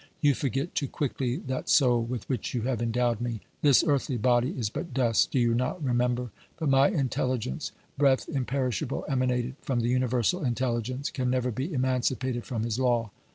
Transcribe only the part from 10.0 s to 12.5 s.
versal intelligence, can never be emancipated